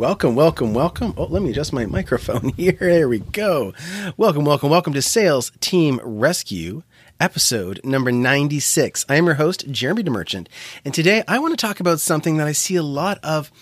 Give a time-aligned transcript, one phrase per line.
[0.00, 1.12] Welcome, welcome, welcome.
[1.18, 2.72] Oh, let me adjust my microphone here.
[2.72, 3.74] There we go.
[4.16, 6.84] Welcome, welcome, welcome to Sales Team Rescue,
[7.20, 9.04] episode number 96.
[9.10, 10.46] I am your host, Jeremy DeMerchant,
[10.86, 13.52] and today I want to talk about something that I see a lot of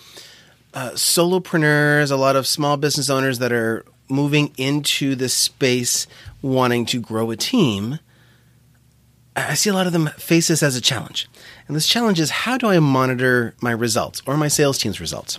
[0.73, 6.07] uh, solopreneurs, a lot of small business owners that are moving into this space
[6.41, 7.99] wanting to grow a team.
[9.35, 11.27] I see a lot of them face this as a challenge.
[11.67, 15.37] And this challenge is how do I monitor my results or my sales team's results?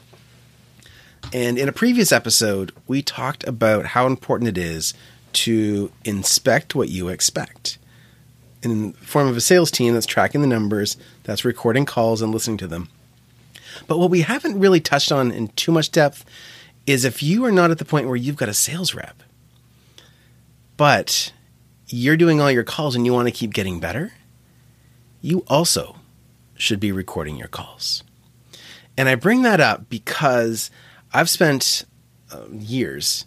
[1.32, 4.94] And in a previous episode, we talked about how important it is
[5.32, 7.78] to inspect what you expect
[8.62, 12.32] in the form of a sales team that's tracking the numbers, that's recording calls and
[12.32, 12.88] listening to them.
[13.86, 16.24] But what we haven't really touched on in too much depth
[16.86, 19.22] is if you are not at the point where you've got a sales rep,
[20.76, 21.32] but
[21.86, 24.12] you're doing all your calls and you want to keep getting better,
[25.22, 25.96] you also
[26.56, 28.02] should be recording your calls.
[28.96, 30.70] And I bring that up because
[31.12, 31.84] I've spent
[32.32, 33.26] uh, years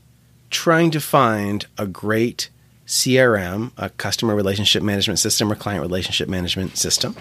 [0.49, 2.49] trying to find a great
[2.85, 7.15] CRM, a customer relationship management system or client relationship management system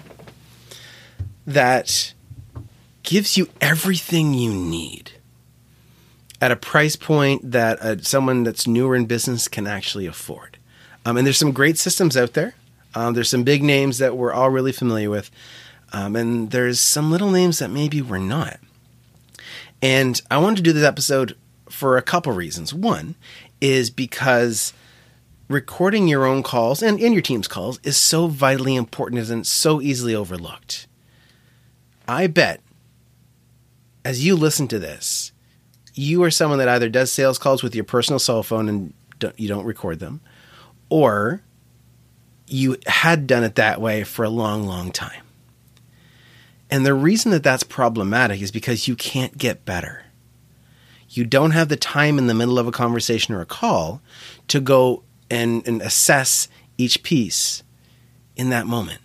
[1.45, 2.13] that
[3.03, 5.11] gives you everything you need
[6.39, 10.57] at a price point that uh, someone that's newer in business can actually afford.
[11.05, 12.55] Um, and there's some great systems out there.
[12.95, 15.31] Um, there's some big names that we're all really familiar with.
[15.91, 18.59] Um, and there's some little names that maybe we're not.
[19.83, 21.35] And I wanted to do this episode
[21.69, 22.73] for a couple reasons.
[22.73, 23.15] One
[23.59, 24.71] is because
[25.49, 29.81] recording your own calls and, and your team's calls is so vitally important and so
[29.81, 30.87] easily overlooked.
[32.07, 32.61] I bet
[34.05, 35.33] as you listen to this,
[35.93, 39.37] you are someone that either does sales calls with your personal cell phone and don't,
[39.37, 40.21] you don't record them,
[40.89, 41.41] or
[42.47, 45.22] you had done it that way for a long, long time.
[46.73, 50.05] And the reason that that's problematic is because you can't get better.
[51.07, 54.01] You don't have the time in the middle of a conversation or a call
[54.47, 56.47] to go and, and assess
[56.79, 57.61] each piece
[58.35, 59.01] in that moment.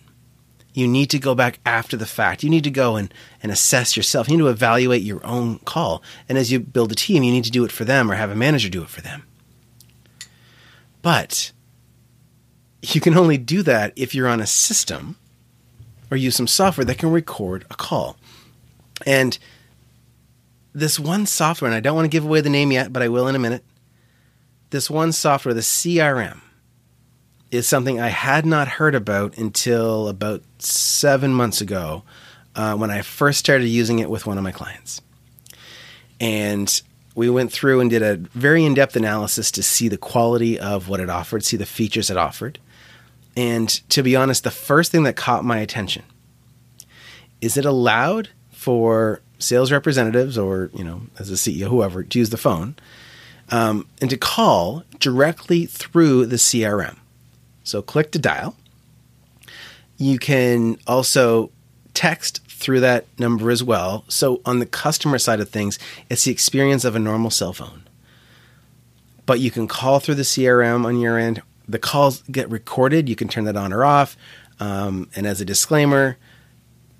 [0.73, 2.41] You need to go back after the fact.
[2.41, 3.13] You need to go and,
[3.43, 4.27] and assess yourself.
[4.27, 6.01] You need to evaluate your own call.
[6.27, 8.31] And as you build a team, you need to do it for them or have
[8.31, 9.27] a manager do it for them.
[11.03, 11.51] But
[12.81, 15.17] you can only do that if you're on a system
[16.11, 18.17] or use some software that can record a call.
[19.05, 19.37] And
[20.73, 23.07] this one software, and I don't want to give away the name yet, but I
[23.09, 23.63] will in a minute.
[24.69, 26.41] This one software, the CRM,
[27.51, 32.03] is something I had not heard about until about seven months ago
[32.55, 35.01] uh, when I first started using it with one of my clients.
[36.19, 36.81] And
[37.15, 40.87] we went through and did a very in depth analysis to see the quality of
[40.87, 42.59] what it offered, see the features it offered.
[43.39, 46.03] And to be honest, the first thing that caught my attention
[47.39, 52.31] is it allowed for sales representatives or, you know, as a CEO, whoever, to use
[52.31, 52.75] the phone
[53.49, 56.97] um, and to call directly through the CRM.
[57.63, 58.57] So click to dial.
[59.95, 61.49] You can also
[61.93, 64.03] text through that number as well.
[64.09, 65.79] So on the customer side of things,
[66.09, 67.83] it's the experience of a normal cell phone.
[69.25, 73.07] But you can call through the CRM on your end the calls get recorded.
[73.07, 74.17] You can turn that on or off.
[74.59, 76.17] Um, and as a disclaimer,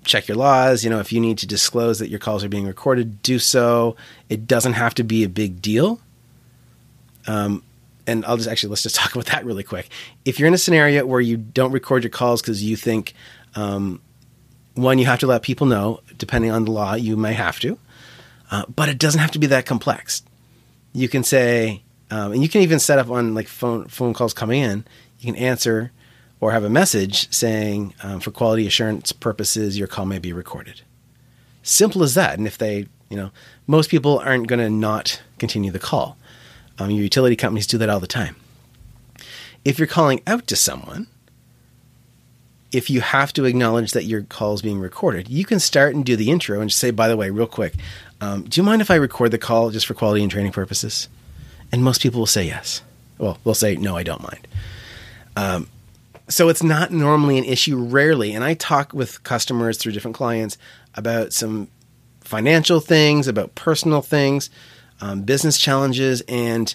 [0.04, 0.84] check your laws.
[0.84, 3.96] You know, if you need to disclose that your calls are being recorded, do so.
[4.28, 6.00] It doesn't have to be a big deal.
[7.26, 7.62] Um,
[8.06, 9.88] and I'll just actually let's just talk about that really quick.
[10.24, 13.14] If you're in a scenario where you don't record your calls because you think,
[13.56, 14.00] um,
[14.74, 17.76] one, you have to let people know, depending on the law, you may have to,
[18.50, 20.22] uh, but it doesn't have to be that complex.
[20.92, 24.34] You can say, um, and you can even set up on like phone phone calls
[24.34, 24.84] coming in.
[25.18, 25.92] You can answer
[26.40, 30.80] or have a message saying, um, for quality assurance purposes, your call may be recorded.
[31.62, 32.38] Simple as that.
[32.38, 33.30] And if they, you know,
[33.66, 36.16] most people aren't going to not continue the call.
[36.78, 38.36] Um, your utility companies do that all the time.
[39.64, 41.08] If you're calling out to someone,
[42.72, 46.06] if you have to acknowledge that your call is being recorded, you can start and
[46.06, 47.74] do the intro and just say, by the way, real quick,
[48.22, 51.08] um, do you mind if I record the call just for quality and training purposes?
[51.72, 52.82] And most people will say yes.
[53.18, 54.48] Well, they'll say, no, I don't mind.
[55.36, 55.68] Um,
[56.28, 58.32] so it's not normally an issue, rarely.
[58.32, 60.56] And I talk with customers through different clients
[60.94, 61.68] about some
[62.20, 64.50] financial things, about personal things,
[65.00, 66.22] um, business challenges.
[66.28, 66.74] And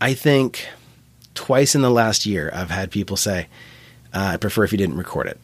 [0.00, 0.68] I think
[1.34, 3.48] twice in the last year, I've had people say,
[4.12, 5.40] uh, I prefer if you didn't record it.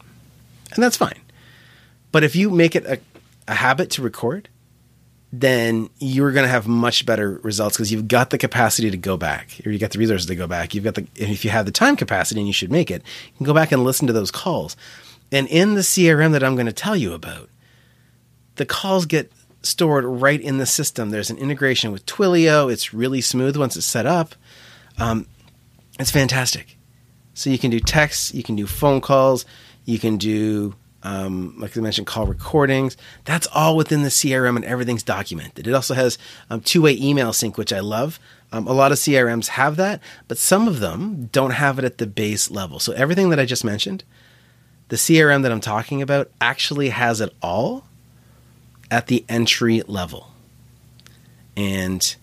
[0.73, 1.19] And that's fine.
[2.11, 2.99] But if you make it a,
[3.47, 4.47] a habit to record,
[5.33, 9.15] then you're going to have much better results because you've got the capacity to go
[9.15, 10.75] back or you got the resources to go back.
[10.75, 13.01] You've got the, and if you have the time capacity and you should make it,
[13.01, 14.75] you can go back and listen to those calls.
[15.31, 17.49] And in the CRM that I'm going to tell you about,
[18.55, 19.31] the calls get
[19.61, 21.11] stored right in the system.
[21.11, 22.71] There's an integration with Twilio.
[22.71, 24.35] It's really smooth once it's set up.
[24.97, 25.27] Um,
[25.97, 26.77] it's fantastic.
[27.33, 29.45] So you can do texts, you can do phone calls,
[29.85, 32.95] you can do um, like I mentioned, call recordings.
[33.25, 35.67] That's all within the CRM and everything's documented.
[35.67, 36.17] It also has
[36.49, 38.19] um, two way email sync, which I love.
[38.51, 41.97] Um, a lot of CRMs have that, but some of them don't have it at
[41.97, 42.79] the base level.
[42.79, 44.03] So everything that I just mentioned,
[44.89, 47.85] the CRM that I'm talking about actually has it all
[48.91, 50.31] at the entry level.
[51.55, 52.15] And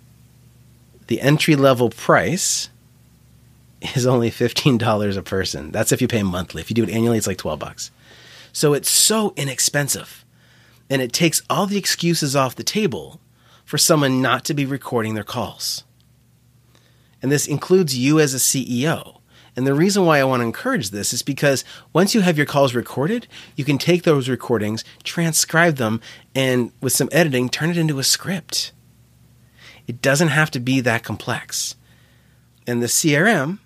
[1.06, 2.69] the entry level price
[3.94, 5.70] is only $15 a person.
[5.72, 6.60] That's if you pay monthly.
[6.60, 7.90] If you do it annually, it's like 12 bucks.
[8.58, 10.25] So it's so inexpensive.
[10.90, 13.20] And it takes all the excuses off the table
[13.64, 15.84] for someone not to be recording their calls.
[17.22, 19.20] And this includes you as a CEO.
[19.55, 22.46] And the reason why I want to encourage this is because once you have your
[22.46, 26.00] calls recorded, you can take those recordings, transcribe them,
[26.34, 28.72] and with some editing, turn it into a script.
[29.87, 31.76] It doesn't have to be that complex.
[32.66, 33.60] And the CRM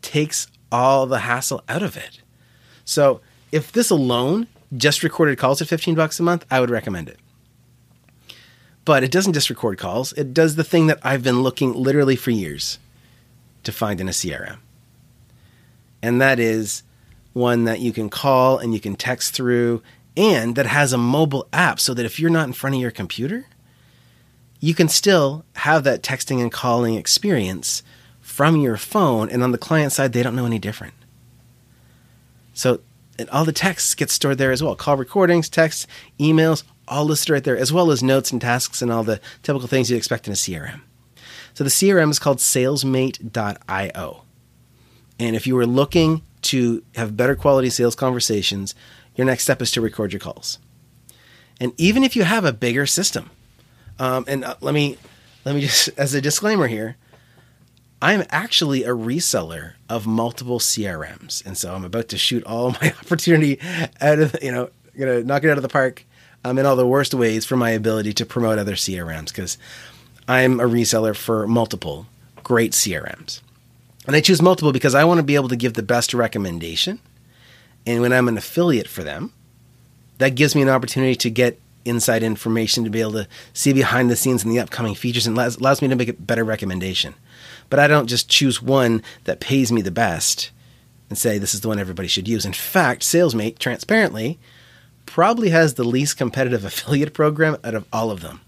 [0.00, 2.22] takes all the hassle out of it.
[2.84, 3.20] So
[3.52, 4.46] if this alone
[4.76, 7.18] just recorded calls at 15 bucks a month, I would recommend it.
[8.84, 12.16] But it doesn't just record calls, it does the thing that I've been looking literally
[12.16, 12.78] for years
[13.64, 14.58] to find in a CRM.
[16.02, 16.82] And that is
[17.32, 19.82] one that you can call and you can text through
[20.16, 22.90] and that has a mobile app so that if you're not in front of your
[22.90, 23.46] computer,
[24.58, 27.82] you can still have that texting and calling experience
[28.20, 30.94] from your phone and on the client side they don't know any different.
[32.52, 32.80] So
[33.18, 34.76] and all the texts get stored there as well.
[34.76, 35.86] Call recordings, texts,
[36.18, 39.68] emails, all listed right there, as well as notes and tasks and all the typical
[39.68, 40.80] things you'd expect in a CRM.
[41.54, 44.22] So the CRM is called salesmate.io.
[45.18, 48.74] And if you were looking to have better quality sales conversations,
[49.16, 50.58] your next step is to record your calls.
[51.60, 53.30] And even if you have a bigger system,
[53.98, 54.96] um, and uh, let me
[55.44, 56.96] let me just as a disclaimer here,
[58.00, 62.94] I'm actually a reseller of multiple CRMs, and so I'm about to shoot all my
[63.02, 63.58] opportunity
[64.00, 66.04] out of you know, gonna knock it out of the park
[66.44, 69.58] um, in all the worst ways for my ability to promote other CRMs because
[70.28, 72.06] I'm a reseller for multiple
[72.44, 73.40] great CRMs,
[74.06, 77.00] and I choose multiple because I want to be able to give the best recommendation,
[77.84, 79.32] and when I'm an affiliate for them,
[80.18, 84.10] that gives me an opportunity to get inside information to be able to see behind
[84.10, 87.14] the scenes and the upcoming features and allows, allows me to make a better recommendation.
[87.70, 90.50] But I don't just choose one that pays me the best
[91.08, 92.44] and say this is the one everybody should use.
[92.44, 94.38] In fact, SalesMate, transparently,
[95.06, 98.40] probably has the least competitive affiliate program out of all of them.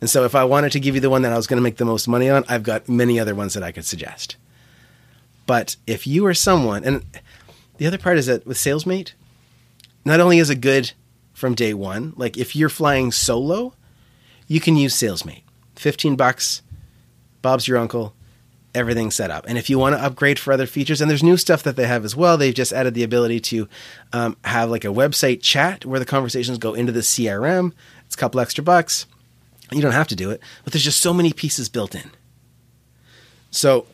[0.00, 1.62] And so if I wanted to give you the one that I was going to
[1.62, 4.36] make the most money on, I've got many other ones that I could suggest.
[5.46, 7.04] But if you are someone, and
[7.78, 9.12] the other part is that with SalesMate,
[10.04, 10.92] not only is it good
[11.38, 13.72] from day one, like if you're flying solo,
[14.48, 15.42] you can use SalesMate.
[15.76, 16.62] 15 bucks,
[17.42, 18.12] Bob's your uncle,
[18.74, 19.44] everything's set up.
[19.46, 21.86] And if you want to upgrade for other features, and there's new stuff that they
[21.86, 23.68] have as well, they've just added the ability to
[24.12, 27.72] um, have like a website chat where the conversations go into the CRM.
[28.04, 29.06] It's a couple extra bucks.
[29.70, 32.10] You don't have to do it, but there's just so many pieces built in.
[33.52, 33.86] So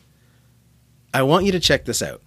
[1.13, 2.21] I want you to check this out.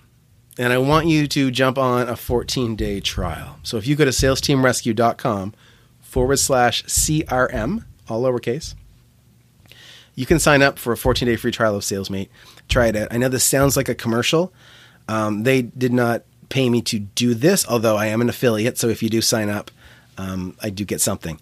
[0.58, 3.58] And I want you to jump on a 14 day trial.
[3.62, 5.54] So if you go to salesteamrescue.com
[6.00, 8.74] forward slash CRM, all lowercase,
[10.16, 12.28] you can sign up for a 14 day free trial of SalesMate.
[12.68, 13.08] Try it out.
[13.12, 14.52] I know this sounds like a commercial.
[15.06, 18.78] Um, they did not pay me to do this, although I am an affiliate.
[18.78, 19.70] So if you do sign up,
[20.16, 21.40] um, I do get something.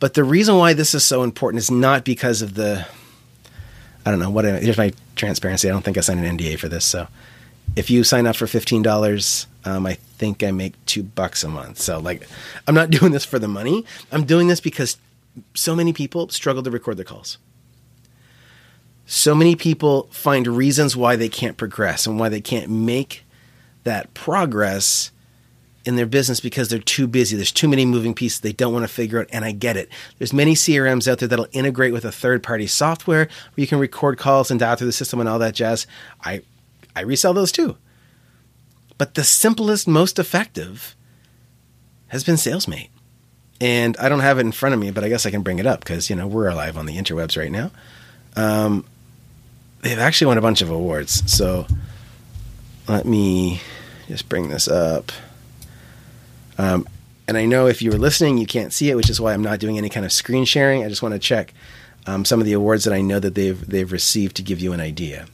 [0.00, 2.86] But the reason why this is so important is not because of the,
[4.04, 5.68] I don't know, what, here's my transparency.
[5.68, 6.84] I don't think I signed an NDA for this.
[6.84, 7.06] So
[7.76, 11.78] if you sign up for $15, um, I think I make two bucks a month.
[11.78, 12.26] So like,
[12.66, 13.84] I'm not doing this for the money.
[14.12, 14.96] I'm doing this because
[15.54, 17.38] so many people struggle to record their calls
[19.10, 23.24] so many people find reasons why they can't progress and why they can't make
[23.84, 25.10] that progress
[25.86, 27.34] in their business because they're too busy.
[27.34, 29.88] There's too many moving pieces they don't want to figure out, and I get it.
[30.18, 34.18] There's many CRMs out there that'll integrate with a third-party software where you can record
[34.18, 35.86] calls and dial through the system and all that jazz.
[36.22, 36.42] I
[36.98, 37.76] I resell those too.
[38.98, 40.96] But the simplest, most effective
[42.08, 42.88] has been SalesMate.
[43.60, 45.58] And I don't have it in front of me, but I guess I can bring
[45.58, 47.70] it up because, you know, we're alive on the interwebs right now.
[48.36, 48.84] Um,
[49.82, 51.30] they've actually won a bunch of awards.
[51.32, 51.66] So
[52.88, 53.60] let me
[54.08, 55.12] just bring this up.
[56.56, 56.88] Um,
[57.28, 59.42] and I know if you were listening, you can't see it, which is why I'm
[59.42, 60.84] not doing any kind of screen sharing.
[60.84, 61.52] I just want to check
[62.06, 64.72] um, some of the awards that I know that they've they've received to give you
[64.72, 65.26] an idea.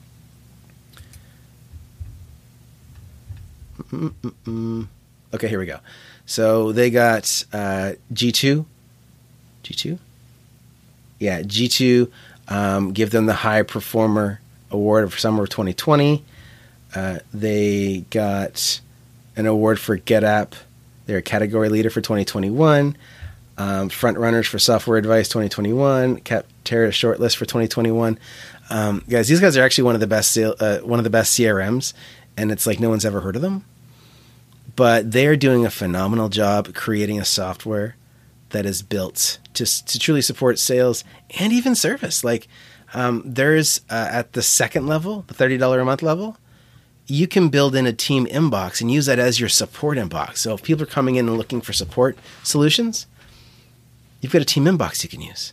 [3.94, 4.88] Mm-mm-mm.
[5.32, 5.80] Okay, here we go.
[6.26, 8.64] So they got uh, G2,
[9.62, 9.98] G2,
[11.18, 12.10] yeah, G2.
[12.48, 16.24] Um, give them the High Performer Award for Summer of 2020.
[16.94, 18.80] Uh, they got
[19.36, 20.52] an award for GetApp.
[21.06, 22.96] They're a category leader for 2021.
[23.56, 26.20] Um, front runners for Software Advice 2021.
[26.20, 28.18] Capterra shortlist for 2021.
[28.70, 31.38] Um, guys, these guys are actually one of the best uh, one of the best
[31.38, 31.92] CRMs,
[32.36, 33.64] and it's like no one's ever heard of them.
[34.76, 37.96] But they are doing a phenomenal job creating a software
[38.50, 41.04] that is built to to truly support sales
[41.38, 42.24] and even service.
[42.24, 42.48] Like
[42.92, 46.38] um, there's uh, at the second level, the thirty dollar a month level,
[47.06, 50.38] you can build in a team inbox and use that as your support inbox.
[50.38, 53.06] So if people are coming in and looking for support solutions,
[54.20, 55.52] you've got a team inbox you can use.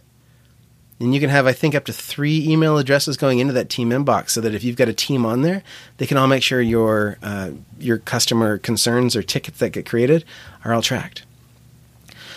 [1.01, 3.89] And you can have, I think, up to three email addresses going into that team
[3.89, 5.63] inbox, so that if you've got a team on there,
[5.97, 10.23] they can all make sure your uh, your customer concerns or tickets that get created
[10.63, 11.23] are all tracked.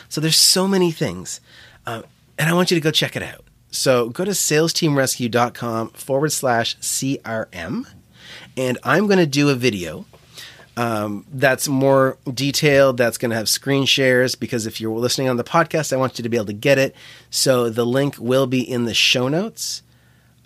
[0.08, 1.42] So there's so many things,
[1.86, 2.02] uh,
[2.38, 3.44] and I want you to go check it out.
[3.70, 7.86] So go to salesteamrescue.com forward slash CRM,
[8.56, 10.06] and I'm going to do a video
[10.76, 12.96] um, that's more detailed.
[12.96, 16.18] That's going to have screen shares because if you're listening on the podcast, I want
[16.18, 16.96] you to be able to get it.
[17.30, 19.82] So the link will be in the show notes.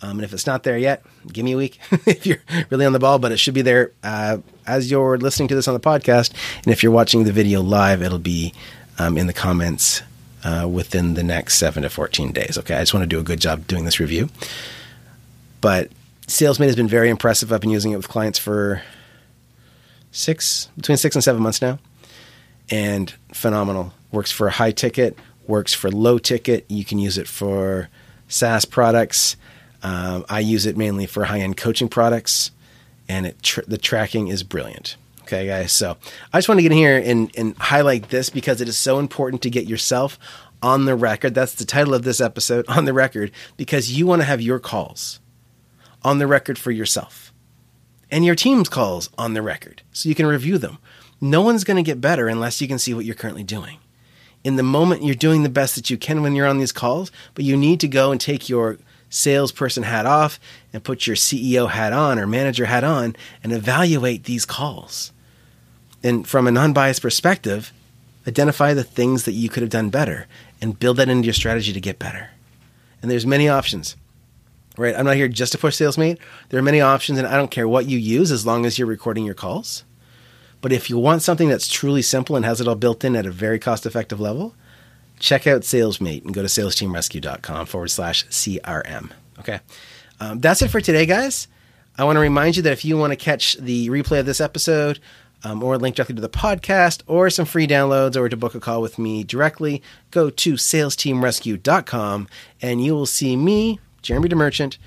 [0.01, 2.93] Um, and if it's not there yet, give me a week if you're really on
[2.93, 5.79] the ball, but it should be there uh, as you're listening to this on the
[5.79, 6.31] podcast.
[6.63, 8.53] And if you're watching the video live, it'll be
[8.97, 10.01] um, in the comments
[10.43, 12.57] uh, within the next seven to 14 days.
[12.57, 12.75] Okay.
[12.75, 14.29] I just want to do a good job doing this review.
[15.59, 15.89] But
[16.27, 17.51] SalesMate has been very impressive.
[17.51, 18.81] I've been using it with clients for
[20.11, 21.79] six, between six and seven months now.
[22.69, 23.93] And phenomenal.
[24.11, 26.65] Works for high ticket, works for low ticket.
[26.67, 27.89] You can use it for
[28.27, 29.35] SaaS products.
[29.81, 32.51] Um, I use it mainly for high end coaching products,
[33.07, 34.97] and it tr- the tracking is brilliant.
[35.23, 35.71] Okay, guys.
[35.71, 35.97] So
[36.33, 38.97] I just want to get in here and, and highlight this because it is so
[38.97, 40.17] important to get yourself
[40.61, 41.35] on the record.
[41.35, 44.59] That's the title of this episode, on the record, because you want to have your
[44.59, 45.19] calls
[46.03, 47.28] on the record for yourself
[48.11, 50.77] and your team's calls on the record so you can review them.
[51.21, 53.77] No one's going to get better unless you can see what you're currently doing.
[54.43, 57.11] In the moment, you're doing the best that you can when you're on these calls,
[57.35, 58.77] but you need to go and take your
[59.09, 60.39] salesperson hat off
[60.71, 65.11] and put your CEO hat on or manager hat on and evaluate these calls.
[66.03, 67.73] And from a non biased perspective,
[68.27, 70.27] identify the things that you could have done better
[70.61, 72.29] and build that into your strategy to get better.
[73.01, 73.95] And there's many options
[74.79, 74.95] right?
[74.95, 76.17] I'm not here just to push SalesMate.
[76.49, 78.87] There are many options, and I don't care what you use as long as you're
[78.87, 79.83] recording your calls.
[80.61, 83.25] But if you want something that's truly simple and has it all built in at
[83.25, 84.55] a very cost effective level,
[85.19, 89.11] check out SalesMate and go to salesteamrescue.com forward slash CRM.
[89.39, 89.59] Okay.
[90.19, 91.47] Um, that's it for today, guys.
[91.97, 94.41] I want to remind you that if you want to catch the replay of this
[94.41, 94.99] episode,
[95.43, 98.59] um, or link directly to the podcast, or some free downloads, or to book a
[98.59, 99.81] call with me directly,
[100.11, 102.27] go to salesteamrescue.com
[102.61, 104.77] and you will see me Jeremy DeMerchant,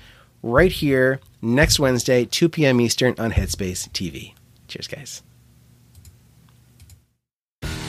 [0.41, 2.81] right here next Wednesday, 2 p.m.
[2.81, 4.33] Eastern on Headspace TV.
[4.67, 5.23] Cheers, guys.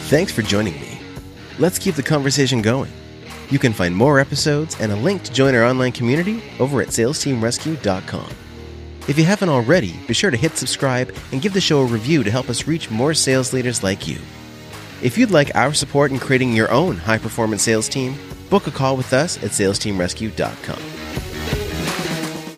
[0.09, 1.01] Thanks for joining me.
[1.59, 2.93] Let's keep the conversation going.
[3.51, 6.89] You can find more episodes and a link to join our online community over at
[6.89, 8.31] salesteamrescue.com.
[9.07, 12.25] If you haven't already, be sure to hit subscribe and give the show a review
[12.25, 14.19] to help us reach more sales leaders like you.
[15.03, 18.15] If you'd like our support in creating your own high performance sales team,
[18.51, 21.34] Book a call with us at salesteamrescue.com.